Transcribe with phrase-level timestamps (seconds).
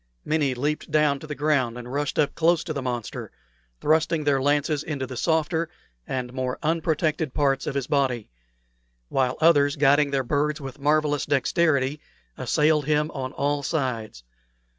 [0.25, 3.31] Many leaped down to the ground and rushed close up to the monster,
[3.79, 5.69] thrusting their lances into the softer
[6.07, 8.27] and more unprotected parts of his body;
[9.09, 12.01] while others, guiding their birds with marvellous dexterity,
[12.35, 14.23] assailed him on all sides.